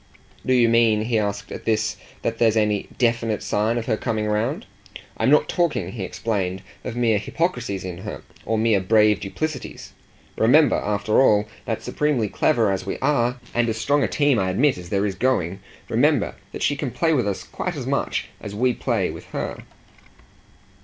[0.43, 4.25] "Do you mean," he asked at this, "that there's any DEFINITE sign of her coming
[4.25, 4.65] round?
[5.17, 9.93] I'm not talking," he explained, "of mere hypocrisies in her, or mere brave duplicities.
[10.39, 14.49] Remember, after all, that supremely clever as we are, and as strong a team, I
[14.49, 18.27] admit, as there is going remember that she can play with us quite as much
[18.39, 19.61] as we play with her."